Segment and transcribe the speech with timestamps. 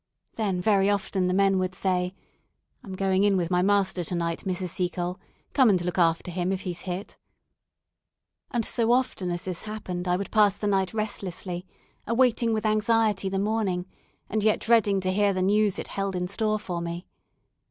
[0.33, 2.15] Then very often the men would say,
[2.83, 4.69] "I'm going in with my master to night, Mrs.
[4.69, 5.19] Seacole;
[5.53, 7.19] come and look after him, if he's hit;"
[8.49, 11.67] and so often as this happened I would pass the night restlessly,
[12.07, 13.85] awaiting with anxiety the morning,
[14.27, 17.05] and yet dreading to hear the news it held in store for me.